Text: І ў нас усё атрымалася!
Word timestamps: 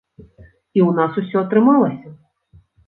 І 0.77 0.79
ў 0.87 0.89
нас 1.01 1.21
усё 1.23 1.37
атрымалася! 1.47 2.09